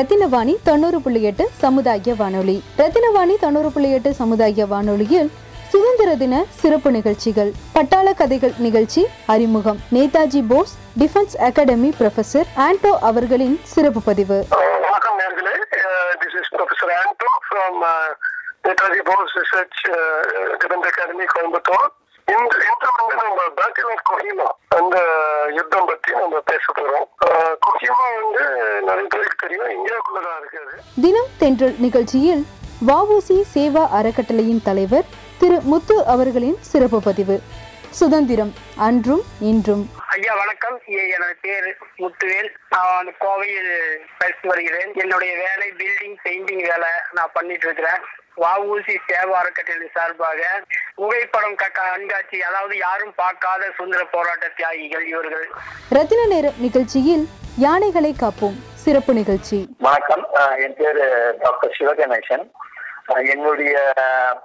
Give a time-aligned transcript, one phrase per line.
[0.00, 2.54] ரத்தினவாணி தொண்ணூறு புள்ளி எட்டு சமுதாய வானொலி.
[2.78, 5.28] ரத்தினவாணி தொண்ணூறு புள்ளி எட்டு சமுதாய வானொலியில்
[5.72, 9.02] சுதந்திர தின சிறப்பு நிகழ்ச்சிகள் பட்டாள கதைகள் நிகழ்ச்சி
[9.34, 9.78] அறிமுகம்.
[9.96, 10.72] Netaji Bose
[11.02, 14.38] defence academy professor Anto அவர்களின் சிறப்பு பதிவு.
[14.86, 15.42] வணக்கம் Anto
[18.66, 19.82] Netaji Bose research
[20.60, 21.90] defence academy Coimbatore.
[22.32, 24.48] இந்த இந்த வந்து நம்ம பேட்டில் கொஹிமா
[24.78, 24.96] அந்த
[25.56, 27.06] யுத்தம் பத்தி நம்ம பேச போறோம்.
[27.66, 28.44] கொஹிமா வந்து
[31.00, 32.46] தினம் தென்றல் நிகழ்ச்சியில்
[32.86, 35.04] வஉசி சேவா அறக்கட்டளையின் தலைவர்
[35.38, 37.40] திரு முத்து அவர்களின் சிறப்பு பதிவு.
[37.90, 39.90] சுதந்திரம் அன்றும் இன்றும்.
[40.08, 40.80] ஐயா வணக்கம்.
[40.86, 42.50] எனது பேர் முத்துவேல்.
[42.68, 43.72] நான் கோவையில்
[44.18, 44.94] படித்து வருகிறேன்.
[44.94, 48.00] என்னுடைய வேலை பில்டிங் பெயிண்டிங் வேலை நான் பண்ணிட்டு இருக்கிறேன்
[48.36, 55.50] வஉசி சேவா அறக்கட்டளை சார்பாக புகைப்படம் கண்காட்சி அதாவது யாரும் பார்க்காத சுதந்திர போராட்ட தியாகிகள் இவர்கள்.
[55.88, 58.68] ரத்தின நேரம் நிகழ்ச்சியில் யானைகளை காப்போம்.
[58.80, 59.74] சிறப்பு நிகழ்ச்சி.
[59.78, 60.26] வணக்கம்.
[60.34, 62.50] அஹ் என் பேரு டாக்டர் சிவகணேசன்.
[63.30, 63.92] என்னுடைய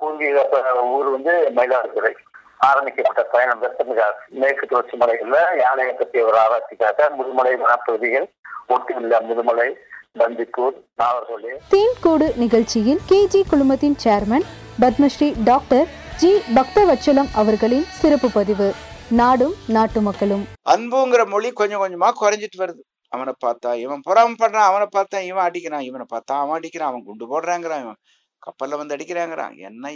[0.00, 0.48] பூர்வீக
[0.82, 2.12] ஊர் வந்து மயிலாடுதுறை.
[2.58, 8.26] ஆரம்பிக்கப்பட்ட பயணம் வெப்பமிகா மேற்கு தொடர்ச்சி மலைகள்ல யானையை பற்றிய ஒரு ஆராய்ச்சிக்காக முதுமலை வனப்பகுதிகள்
[8.68, 9.74] ஒட்டியுள்ள முதுமலை
[10.18, 14.46] பந்திப்பூர் நாவர்கோலி தேன்கூடு நிகழ்ச்சியில் கேஜி குழுமத்தின் chairman
[14.80, 18.72] Padmashri doctor G Bakthavathsalam அவர்களின் சிறப்பு பதிவு.
[19.10, 20.46] நாடும் நாட்டு மக்களும்.
[20.70, 22.93] அன்புங்கிற மொழி கொஞ்சம் கொஞ்சமா குறைஞ்சிட்டு வருது.
[23.14, 27.26] அவனை பார்த்தா இவன் புறாம பண்றான் அவனை பார்த்தா இவன் அடிக்கிறான் இவனை பார்த்தா அவன் அடிக்கிறான் அவன் குண்டு
[27.30, 27.98] போடுறாங்கிறான் இவன்.
[28.42, 29.54] கப்பல்ல வந்து அடிக்கிறாங்கிறான்.
[29.56, 29.92] என்ன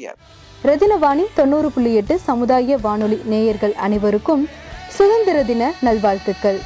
[0.65, 4.49] ரத்தினவாணி தொண்ணூறு புள்ளி எட்டு சமுதாய வானொலி நேயர்கள் அனைவருக்கும்
[4.89, 6.61] சுதந்திர தின நல்வாழ்த்துக்கள்.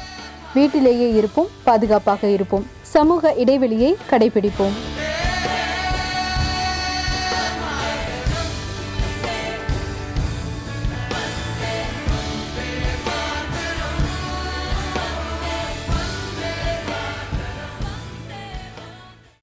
[0.53, 2.65] வீட்டிலேயே இருப்போம் பாதுகாப்பாக இருப்போம்.
[2.81, 4.75] சமூக இடைவெளியை கடைபிடிப்போம்.